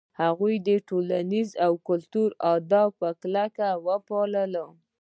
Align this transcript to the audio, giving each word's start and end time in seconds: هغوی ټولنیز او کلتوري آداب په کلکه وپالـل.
هغوی 0.21 0.55
ټولنیز 0.89 1.49
او 1.65 1.71
کلتوري 1.87 2.35
آداب 2.53 2.89
په 2.99 3.09
کلکه 3.21 3.67
وپالـل. 3.87 4.53